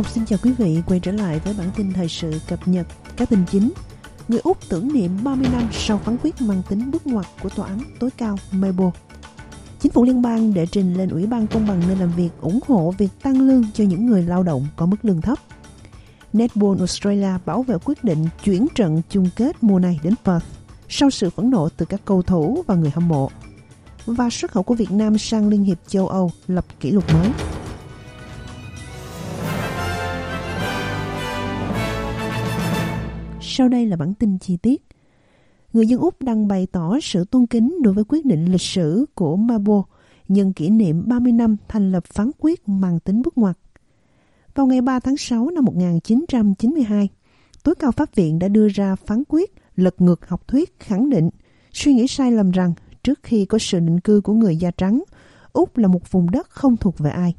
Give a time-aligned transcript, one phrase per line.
[0.00, 2.86] Ngọc, xin chào quý vị, quay trở lại với bản tin thời sự cập nhật
[3.16, 3.72] các tin chính.
[4.28, 7.66] Người Úc tưởng niệm 30 năm sau phán quyết mang tính bước ngoặt của tòa
[7.66, 8.98] án tối cao Melbourne.
[9.80, 12.60] Chính phủ liên bang đệ trình lên Ủy ban Công bằng nơi làm việc ủng
[12.68, 15.38] hộ việc tăng lương cho những người lao động có mức lương thấp.
[16.32, 20.46] Netball Australia bảo vệ quyết định chuyển trận chung kết mùa này đến Perth
[20.88, 23.30] sau sự phẫn nộ từ các cầu thủ và người hâm mộ.
[24.06, 27.30] Và xuất khẩu của Việt Nam sang Liên hiệp châu Âu lập kỷ lục mới.
[33.60, 34.82] Sau đây là bản tin chi tiết.
[35.72, 39.06] Người dân Úc đang bày tỏ sự tôn kính đối với quyết định lịch sử
[39.14, 39.82] của Mabo
[40.28, 43.58] nhân kỷ niệm 30 năm thành lập phán quyết mang tính bước ngoặt.
[44.54, 47.08] Vào ngày 3 tháng 6 năm 1992,
[47.64, 51.30] tối cao pháp viện đã đưa ra phán quyết lật ngược học thuyết khẳng định
[51.72, 55.02] suy nghĩ sai lầm rằng trước khi có sự định cư của người da trắng,
[55.52, 57.34] Úc là một vùng đất không thuộc về ai.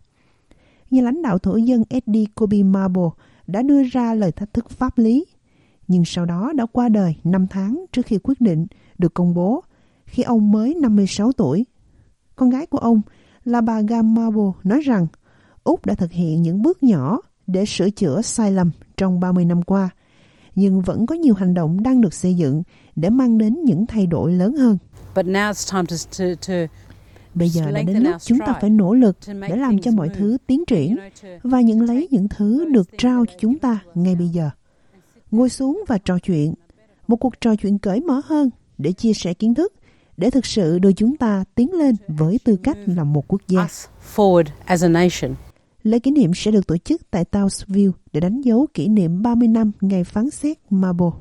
[0.92, 3.10] Nhà lãnh đạo thổ dân Eddie Kobe Marble
[3.48, 5.26] đã đưa ra lời thách thức pháp lý
[5.92, 9.64] nhưng sau đó đã qua đời 5 tháng trước khi quyết định được công bố
[10.06, 11.66] khi ông mới 56 tuổi.
[12.36, 13.02] Con gái của ông
[13.44, 15.08] là bà Gam Marble nói rằng
[15.64, 19.62] Úc đã thực hiện những bước nhỏ để sửa chữa sai lầm trong 30 năm
[19.62, 19.90] qua,
[20.56, 22.64] nhưng vẫn có nhiều hành động đang được xây dựng
[22.96, 24.78] để mang đến những thay đổi lớn hơn.
[27.34, 30.38] Bây giờ đã đến lúc chúng ta phải nỗ lực để làm cho mọi thứ
[30.48, 30.96] tiến triển
[31.44, 34.50] và nhận lấy những thứ được trao cho chúng ta ngay bây giờ
[35.32, 36.54] ngồi xuống và trò chuyện.
[37.08, 39.74] Một cuộc trò chuyện cởi mở hơn để chia sẻ kiến thức,
[40.18, 43.68] để thực sự đưa chúng ta tiến lên với tư cách là một quốc gia.
[45.84, 49.48] Lễ kỷ niệm sẽ được tổ chức tại Townsville để đánh dấu kỷ niệm 30
[49.48, 51.14] năm ngày phán xét Mabo.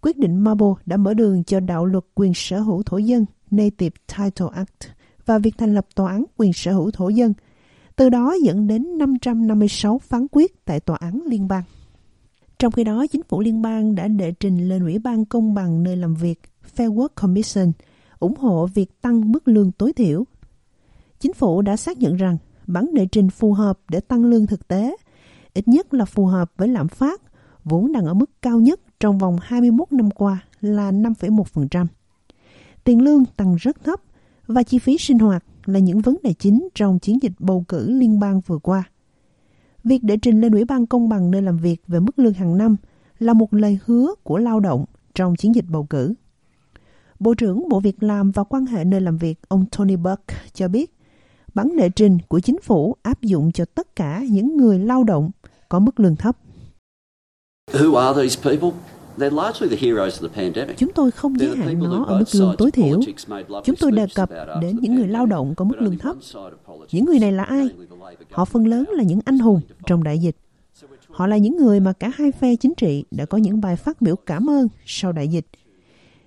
[0.00, 3.96] Quyết định Mabo đã mở đường cho đạo luật quyền sở hữu thổ dân Native
[4.18, 4.88] Title Act
[5.26, 7.32] và việc thành lập tòa án quyền sở hữu thổ dân,
[7.96, 11.62] từ đó dẫn đến 556 phán quyết tại tòa án liên bang.
[12.60, 15.82] Trong khi đó, chính phủ liên bang đã đệ trình lên Ủy ban Công bằng
[15.82, 16.40] nơi làm việc
[16.76, 17.72] Fair Work Commission
[18.18, 20.24] ủng hộ việc tăng mức lương tối thiểu.
[21.20, 24.68] Chính phủ đã xác nhận rằng bản đệ trình phù hợp để tăng lương thực
[24.68, 24.96] tế,
[25.54, 27.22] ít nhất là phù hợp với lạm phát,
[27.64, 31.86] vốn đang ở mức cao nhất trong vòng 21 năm qua là 5,1%.
[32.84, 34.00] Tiền lương tăng rất thấp
[34.46, 37.90] và chi phí sinh hoạt là những vấn đề chính trong chiến dịch bầu cử
[37.90, 38.84] liên bang vừa qua.
[39.84, 42.58] Việc đệ trình lên Ủy ban Công bằng nơi làm việc về mức lương hàng
[42.58, 42.76] năm
[43.18, 46.14] là một lời hứa của lao động trong chiến dịch bầu cử.
[47.18, 50.68] Bộ trưởng Bộ Việc làm và quan hệ nơi làm việc ông Tony Burke cho
[50.68, 50.96] biết,
[51.54, 55.30] bản đệ trình của chính phủ áp dụng cho tất cả những người lao động
[55.68, 56.36] có mức lương thấp.
[57.72, 58.70] Who are these people?
[60.76, 63.00] Chúng tôi không giới hạn nó ở mức lương tối thiểu.
[63.64, 64.30] Chúng tôi đề cập
[64.62, 66.16] đến những người lao động có mức lương thấp.
[66.92, 67.68] Những người này là ai?
[68.30, 70.36] Họ phần lớn là những anh hùng trong đại dịch.
[71.08, 74.02] Họ là những người mà cả hai phe chính trị đã có những bài phát
[74.02, 75.46] biểu cảm ơn sau đại dịch.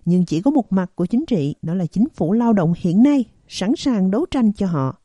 [0.06, 3.04] Nhưng chỉ có một mặt của chính trị, đó là chính phủ lao động hiện
[3.04, 4.96] nay sẵn sàng đấu tranh cho họ.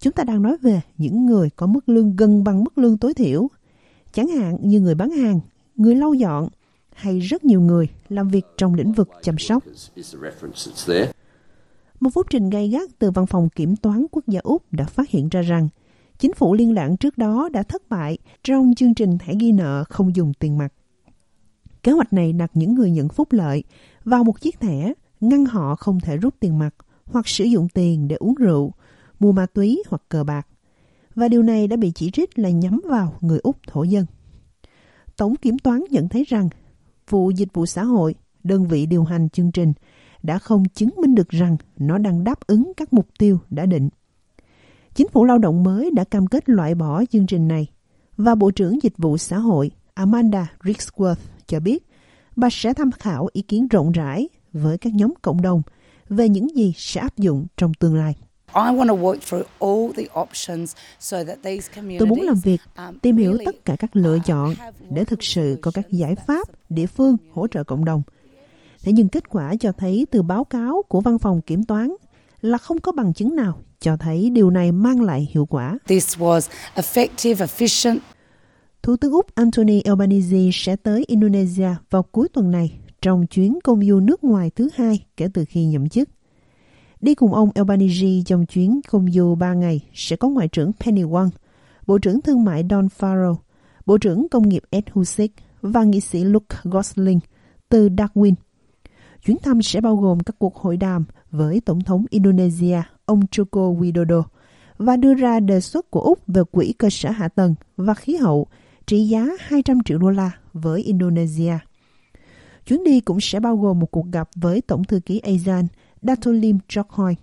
[0.00, 3.14] Chúng ta đang nói về những người có mức lương gần bằng mức lương tối
[3.14, 3.48] thiểu,
[4.12, 5.40] chẳng hạn như người bán hàng,
[5.76, 6.48] người lau dọn,
[6.94, 9.64] hay rất nhiều người làm việc trong lĩnh vực chăm sóc.
[12.00, 15.10] Một phút trình gay gắt từ Văn phòng Kiểm toán Quốc gia Úc đã phát
[15.10, 15.68] hiện ra rằng
[16.18, 19.84] chính phủ liên lãng trước đó đã thất bại trong chương trình thẻ ghi nợ
[19.88, 20.72] không dùng tiền mặt.
[21.82, 23.64] Kế hoạch này đặt những người nhận phúc lợi
[24.04, 26.74] vào một chiếc thẻ, ngăn họ không thể rút tiền mặt
[27.04, 28.72] hoặc sử dụng tiền để uống rượu,
[29.20, 30.46] mua ma túy hoặc cờ bạc.
[31.14, 34.06] Và điều này đã bị chỉ trích là nhắm vào người Úc thổ dân.
[35.16, 36.48] Tổng kiểm toán nhận thấy rằng
[37.14, 38.14] vụ dịch vụ xã hội,
[38.44, 39.72] đơn vị điều hành chương trình
[40.22, 43.88] đã không chứng minh được rằng nó đang đáp ứng các mục tiêu đã định.
[44.94, 47.66] Chính phủ lao động mới đã cam kết loại bỏ chương trình này
[48.16, 51.14] và Bộ trưởng Dịch vụ Xã hội Amanda Ricksworth
[51.46, 51.86] cho biết
[52.36, 55.62] bà sẽ tham khảo ý kiến rộng rãi với các nhóm cộng đồng
[56.08, 58.14] về những gì sẽ áp dụng trong tương lai.
[61.98, 64.54] Tôi muốn làm việc, um, tìm hiểu tất cả các lựa chọn
[64.90, 68.02] để thực sự có các giải pháp địa phương hỗ trợ cộng đồng.
[68.82, 71.94] Thế nhưng kết quả cho thấy từ báo cáo của văn phòng kiểm toán
[72.40, 75.78] là không có bằng chứng nào cho thấy điều này mang lại hiệu quả.
[75.86, 76.40] This was
[76.74, 77.98] effective, efficient.
[78.82, 83.84] Thủ tướng Úc Anthony Albanese sẽ tới Indonesia vào cuối tuần này trong chuyến công
[83.84, 86.08] du nước ngoài thứ hai kể từ khi nhậm chức.
[87.04, 91.02] Đi cùng ông Albanese trong chuyến công du 3 ngày sẽ có Ngoại trưởng Penny
[91.02, 91.28] Wong,
[91.86, 93.34] Bộ trưởng Thương mại Don Farrell,
[93.86, 97.20] Bộ trưởng Công nghiệp Ed Husick và nghị sĩ Luke Gosling
[97.68, 98.34] từ Darwin.
[99.24, 103.78] Chuyến thăm sẽ bao gồm các cuộc hội đàm với Tổng thống Indonesia ông Joko
[103.78, 104.22] Widodo
[104.78, 108.16] và đưa ra đề xuất của Úc về quỹ cơ sở hạ tầng và khí
[108.16, 108.46] hậu
[108.86, 111.58] trị giá 200 triệu đô la với Indonesia.
[112.66, 115.66] Chuyến đi cũng sẽ bao gồm một cuộc gặp với Tổng thư ký ASEAN
[116.04, 117.14] Datolim Jokhoi.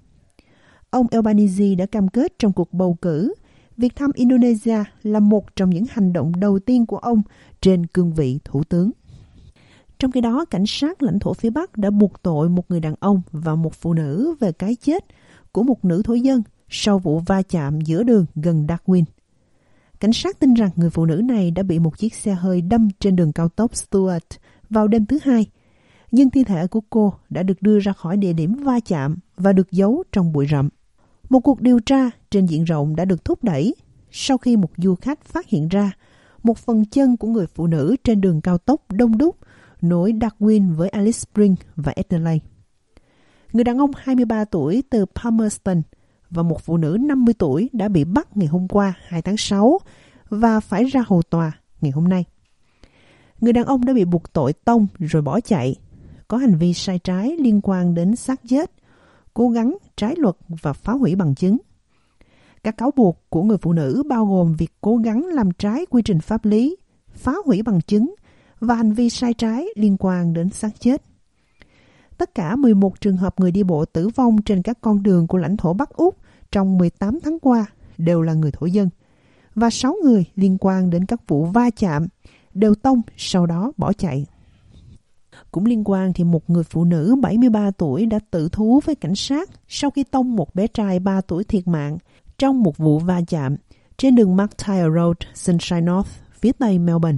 [0.90, 3.34] Ông Albanese đã cam kết trong cuộc bầu cử
[3.78, 7.22] việc thăm Indonesia là một trong những hành động đầu tiên của ông
[7.62, 8.92] trên cương vị thủ tướng.
[10.00, 12.96] Trong khi đó, cảnh sát lãnh thổ phía Bắc đã buộc tội một người đàn
[13.00, 15.06] ông và một phụ nữ về cái chết
[15.52, 19.04] của một nữ thổ dân sau vụ va chạm giữa đường gần Darwin.
[20.00, 22.90] Cảnh sát tin rằng người phụ nữ này đã bị một chiếc xe hơi đâm
[23.00, 24.26] trên đường cao tốc Stuart
[24.70, 25.46] vào đêm thứ hai,
[26.12, 29.54] nhưng thi thể của cô đã được đưa ra khỏi địa điểm va chạm và
[29.54, 30.70] được giấu trong bụi rậm.
[31.30, 33.76] Một cuộc điều tra trên diện rộng đã được thúc đẩy
[34.12, 35.92] sau khi một du khách phát hiện ra
[36.44, 39.38] một phần chân của người phụ nữ trên đường cao tốc đông đúc
[39.82, 42.46] nối Darwin với Alice Spring và Adelaide.
[43.54, 45.82] Người đàn ông 23 tuổi từ Palmerston
[46.30, 49.80] và một phụ nữ 50 tuổi đã bị bắt ngày hôm qua 2 tháng 6
[50.30, 52.26] và phải ra hầu tòa ngày hôm nay.
[53.42, 55.76] Người đàn ông đã bị buộc tội tông rồi bỏ chạy,
[56.32, 58.72] có hành vi sai trái liên quan đến xác chết,
[59.34, 61.58] cố gắng trái luật và phá hủy bằng chứng.
[62.64, 66.02] Các cáo buộc của người phụ nữ bao gồm việc cố gắng làm trái quy
[66.02, 66.78] trình pháp lý,
[67.14, 68.16] phá hủy bằng chứng
[68.60, 71.02] và hành vi sai trái liên quan đến xác chết.
[72.18, 75.38] Tất cả 11 trường hợp người đi bộ tử vong trên các con đường của
[75.38, 76.18] lãnh thổ Bắc Úc
[76.52, 77.66] trong 18 tháng qua
[77.98, 78.90] đều là người thổ dân
[79.56, 82.08] và 6 người liên quan đến các vụ va chạm
[82.54, 84.26] đều tông sau đó bỏ chạy.
[85.52, 89.16] Cũng liên quan thì một người phụ nữ 73 tuổi đã tự thú với cảnh
[89.16, 91.98] sát sau khi tông một bé trai 3 tuổi thiệt mạng
[92.38, 93.56] trong một vụ va chạm
[93.98, 97.18] trên đường McTire Road, Sunshine North, phía tây Melbourne.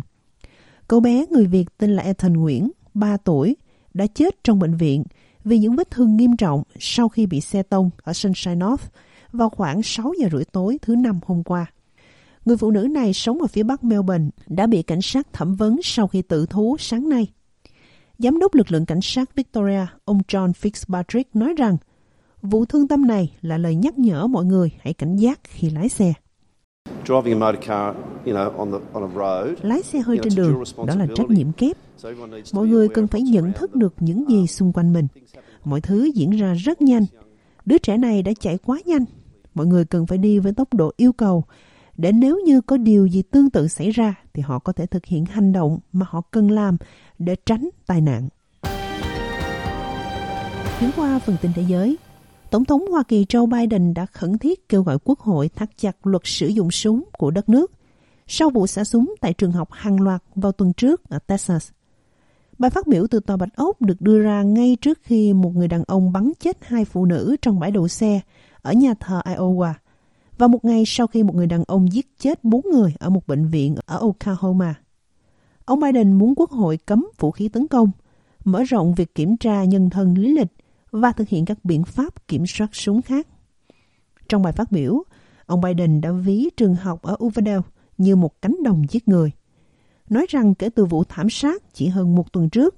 [0.88, 3.56] Cậu bé người Việt tên là Ethan Nguyễn, 3 tuổi,
[3.94, 5.04] đã chết trong bệnh viện
[5.44, 8.84] vì những vết thương nghiêm trọng sau khi bị xe tông ở Sunshine North
[9.32, 11.66] vào khoảng 6 giờ rưỡi tối thứ năm hôm qua.
[12.46, 15.80] Người phụ nữ này sống ở phía bắc Melbourne đã bị cảnh sát thẩm vấn
[15.84, 17.28] sau khi tự thú sáng nay.
[18.18, 21.78] Giám đốc lực lượng cảnh sát Victoria, ông John Fitzpatrick nói rằng
[22.42, 25.90] vụ thương tâm này là lời nhắc nhở mọi người hãy cảnh giác khi lái
[25.90, 26.14] xe.
[29.62, 31.78] Lái xe hơi trên đường, đó là trách nhiệm kép.
[32.54, 35.08] Mọi người cần phải nhận thức được những gì xung quanh mình.
[35.64, 37.06] Mọi thứ diễn ra rất nhanh.
[37.66, 39.06] Đứa trẻ này đã chạy quá nhanh.
[39.54, 41.44] Mọi người cần phải đi với tốc độ yêu cầu
[41.98, 45.06] để nếu như có điều gì tương tự xảy ra thì họ có thể thực
[45.06, 46.78] hiện hành động mà họ cần làm
[47.20, 48.30] để tránh tai nạn.
[50.80, 51.98] Chuyển qua phần tin thế giới,
[52.52, 56.08] Tổng thống Hoa Kỳ Joe Biden đã khẩn thiết kêu gọi Quốc hội thắt chặt
[56.08, 57.72] luật sử dụng súng của đất nước
[58.28, 61.70] sau vụ xả súng tại trường học hàng loạt vào tuần trước ở Texas.
[62.58, 65.68] Bài phát biểu từ Tòa Bạch Ốc được đưa ra ngay trước khi một người
[65.68, 68.20] đàn ông bắn chết hai phụ nữ trong bãi đậu xe
[68.62, 69.74] ở nhà thờ Iowa
[70.38, 73.28] vào một ngày sau khi một người đàn ông giết chết bốn người ở một
[73.28, 74.76] bệnh viện ở Oklahoma.
[75.66, 77.92] Ông Biden muốn Quốc hội cấm vũ khí tấn công,
[78.46, 80.52] mở rộng việc kiểm tra nhân thân lý lịch
[80.92, 83.28] và thực hiện các biện pháp kiểm soát súng khác.
[84.30, 85.04] Trong bài phát biểu,
[85.46, 87.58] ông Biden đã ví trường học ở Uvalde
[87.98, 89.32] như một cánh đồng giết người.
[90.10, 92.76] Nói rằng kể từ vụ thảm sát chỉ hơn một tuần trước,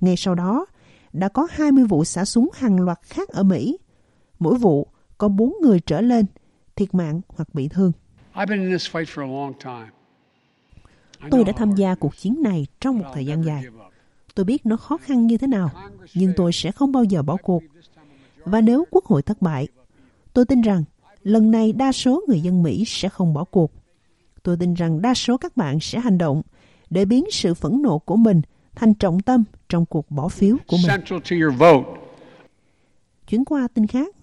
[0.00, 0.66] ngay sau đó
[1.12, 3.78] đã có 20 vụ xả súng hàng loạt khác ở Mỹ.
[4.38, 4.86] Mỗi vụ
[5.18, 6.26] có 4 người trở lên
[6.76, 7.92] thiệt mạng hoặc bị thương.
[11.30, 13.64] Tôi đã tham gia cuộc chiến này trong một thời gian dài.
[14.34, 15.70] Tôi biết nó khó khăn như thế nào,
[16.14, 17.62] nhưng tôi sẽ không bao giờ bỏ cuộc.
[18.44, 19.68] Và nếu Quốc hội thất bại,
[20.32, 20.84] tôi tin rằng
[21.22, 23.72] lần này đa số người dân Mỹ sẽ không bỏ cuộc.
[24.42, 26.42] Tôi tin rằng đa số các bạn sẽ hành động
[26.90, 28.42] để biến sự phẫn nộ của mình
[28.74, 31.00] thành trọng tâm trong cuộc bỏ phiếu của mình.
[33.28, 34.14] Chuyển qua tin khác,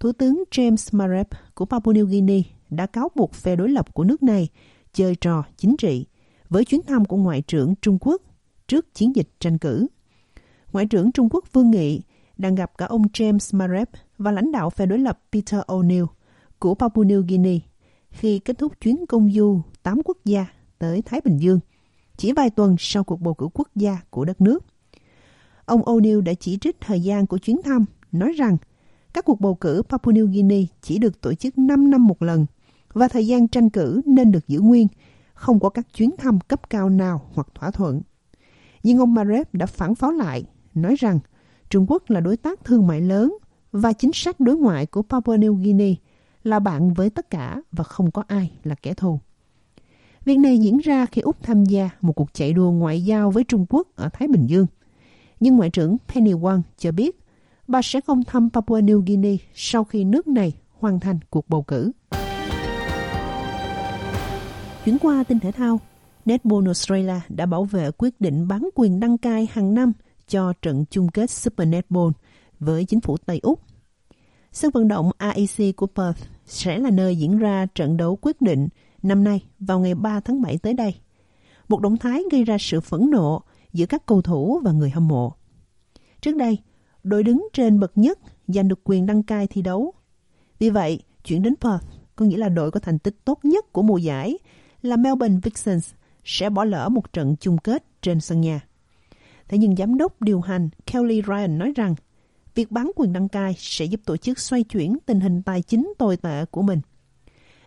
[0.00, 4.04] Thủ tướng James Marep của Papua New Guinea đã cáo buộc phe đối lập của
[4.04, 4.48] nước này
[4.92, 6.06] chơi trò chính trị
[6.48, 8.22] với chuyến thăm của Ngoại trưởng Trung Quốc
[8.68, 9.86] trước chiến dịch tranh cử.
[10.72, 12.02] Ngoại trưởng Trung Quốc Vương Nghị
[12.38, 16.06] đang gặp cả ông James Marep và lãnh đạo phe đối lập Peter O'Neill
[16.58, 17.58] của Papua New Guinea
[18.10, 20.46] khi kết thúc chuyến công du 8 quốc gia
[20.78, 21.60] tới Thái Bình Dương,
[22.16, 24.64] chỉ vài tuần sau cuộc bầu cử quốc gia của đất nước.
[25.64, 28.56] Ông O'Neill đã chỉ trích thời gian của chuyến thăm, nói rằng
[29.16, 32.46] các cuộc bầu cử Papua New Guinea chỉ được tổ chức 5 năm một lần
[32.92, 34.86] và thời gian tranh cử nên được giữ nguyên,
[35.34, 38.02] không có các chuyến thăm cấp cao nào hoặc thỏa thuận.
[38.82, 40.44] Nhưng ông Marep đã phản pháo lại,
[40.74, 41.18] nói rằng
[41.70, 43.36] Trung Quốc là đối tác thương mại lớn
[43.72, 45.94] và chính sách đối ngoại của Papua New Guinea
[46.44, 49.18] là bạn với tất cả và không có ai là kẻ thù.
[50.24, 53.44] Việc này diễn ra khi Úc tham gia một cuộc chạy đua ngoại giao với
[53.44, 54.66] Trung Quốc ở Thái Bình Dương.
[55.40, 57.25] Nhưng Ngoại trưởng Penny Wong cho biết
[57.68, 61.62] bà sẽ không thăm Papua New Guinea sau khi nước này hoàn thành cuộc bầu
[61.62, 61.92] cử.
[64.84, 65.80] Chuyển qua tin thể thao,
[66.24, 69.92] Netball Australia đã bảo vệ quyết định bán quyền đăng cai hàng năm
[70.28, 72.10] cho trận chung kết Super Netball
[72.60, 73.60] với chính phủ Tây Úc.
[74.52, 78.68] Sân vận động AEC của Perth sẽ là nơi diễn ra trận đấu quyết định
[79.02, 80.94] năm nay vào ngày 3 tháng 7 tới đây.
[81.68, 83.42] Một động thái gây ra sự phẫn nộ
[83.72, 85.32] giữa các cầu thủ và người hâm mộ.
[86.20, 86.58] Trước đây,
[87.06, 89.94] đội đứng trên bậc nhất giành được quyền đăng cai thi đấu.
[90.58, 91.84] Vì vậy, chuyển đến Perth
[92.16, 94.38] có nghĩa là đội có thành tích tốt nhất của mùa giải
[94.82, 95.92] là Melbourne Vixens
[96.24, 98.60] sẽ bỏ lỡ một trận chung kết trên sân nhà.
[99.48, 101.94] Thế nhưng giám đốc điều hành Kelly Ryan nói rằng
[102.54, 105.92] việc bán quyền đăng cai sẽ giúp tổ chức xoay chuyển tình hình tài chính
[105.98, 106.80] tồi tệ của mình.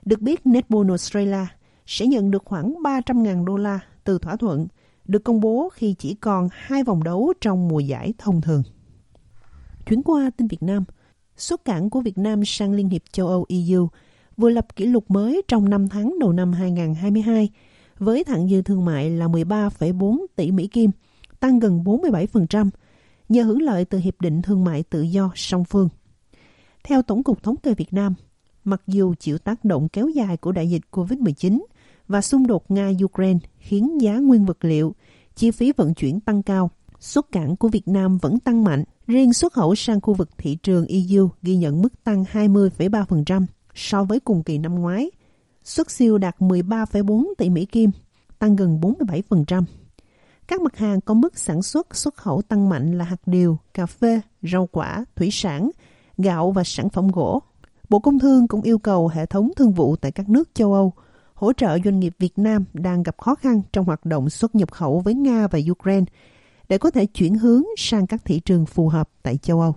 [0.06, 1.46] Được biết, Netball Australia
[1.86, 4.68] sẽ nhận được khoảng 300.000 đô la từ thỏa thuận
[5.06, 8.64] được công bố khi chỉ còn hai vòng đấu trong mùa giải thông thường.
[9.90, 10.84] Chuyển qua tin Việt Nam,
[11.38, 13.88] xuất cảng của Việt Nam sang Liên hiệp châu Âu EU
[14.38, 17.50] vừa lập kỷ lục mới trong 5 tháng đầu năm 2022
[17.98, 20.92] với thặng dư thương mại là 13,4 tỷ Mỹ Kim,
[21.40, 22.70] tăng gần 47%,
[23.30, 25.90] nhờ hưởng lợi từ Hiệp định Thương mại Tự do song phương.
[26.84, 28.14] Theo Tổng cục Thống kê Việt Nam,
[28.64, 31.62] mặc dù chịu tác động kéo dài của đại dịch COVID-19
[32.08, 34.96] và xung đột Nga-Ukraine khiến giá nguyên vật liệu,
[35.36, 38.84] chi phí vận chuyển tăng cao, xuất cảng của Việt Nam vẫn tăng mạnh.
[39.08, 44.04] Riêng xuất khẩu sang khu vực thị trường EU ghi nhận mức tăng 20,3% so
[44.04, 45.12] với cùng kỳ năm ngoái.
[45.64, 47.92] Xuất siêu đạt 13,4 tỷ Mỹ Kim,
[48.40, 49.64] tăng gần 47%.
[50.48, 53.86] Các mặt hàng có mức sản xuất xuất khẩu tăng mạnh là hạt điều, cà
[53.86, 55.70] phê, rau quả, thủy sản,
[56.18, 57.42] gạo và sản phẩm gỗ.
[57.90, 60.94] Bộ Công Thương cũng yêu cầu hệ thống thương vụ tại các nước châu Âu
[61.34, 64.72] hỗ trợ doanh nghiệp Việt Nam đang gặp khó khăn trong hoạt động xuất nhập
[64.72, 66.06] khẩu với Nga và Ukraine
[66.70, 69.76] để có thể chuyển hướng sang các thị trường phù hợp tại châu Âu.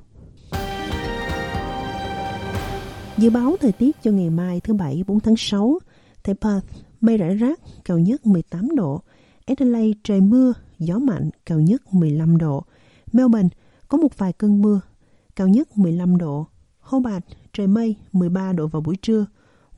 [3.18, 5.78] Dự báo thời tiết cho ngày mai thứ Bảy 4 tháng 6,
[6.22, 6.66] tại Perth,
[7.00, 9.00] mây rải rác, cao nhất 18 độ.
[9.46, 12.64] Adelaide trời mưa, gió mạnh, cao nhất 15 độ.
[13.12, 13.48] Melbourne
[13.88, 14.80] có một vài cơn mưa,
[15.36, 16.46] cao nhất 15 độ.
[16.80, 19.26] Hobart trời mây, 13 độ vào buổi trưa.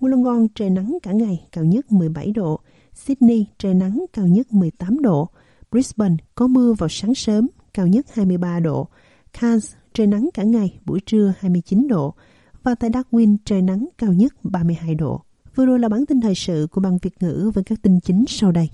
[0.00, 2.60] Wollongong trời nắng cả ngày, cao nhất 17 độ.
[2.94, 5.28] Sydney trời nắng, cao nhất 18 độ.
[5.74, 8.88] Brisbane có mưa vào sáng sớm, cao nhất 23 độ.
[9.40, 12.14] Cairns trời nắng cả ngày, buổi trưa 29 độ.
[12.62, 15.22] Và tại Darwin trời nắng cao nhất 32 độ.
[15.54, 18.24] Vừa rồi là bản tin thời sự của Ban Việt ngữ với các tin chính
[18.28, 18.70] sau đây.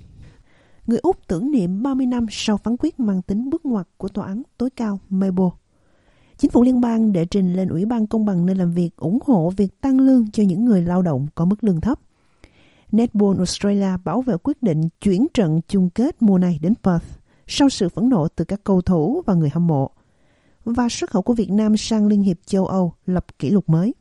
[0.86, 4.26] Người Úc tưởng niệm 30 năm sau phán quyết mang tính bước ngoặt của tòa
[4.26, 5.56] án tối cao Melbourne.
[6.38, 9.18] Chính phủ liên bang đệ trình lên Ủy ban Công bằng nơi làm việc ủng
[9.26, 12.00] hộ việc tăng lương cho những người lao động có mức lương thấp.
[12.92, 17.06] Netball Australia bảo vệ quyết định chuyển trận chung kết mùa này đến Perth
[17.46, 19.90] sau sự phẫn nộ từ các cầu thủ và người hâm mộ.
[20.64, 23.94] Và xuất khẩu của Việt Nam sang Liên hiệp châu Âu lập kỷ lục mới.